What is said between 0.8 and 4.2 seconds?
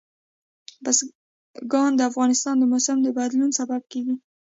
بزګان د افغانستان د موسم د بدلون سبب کېږي.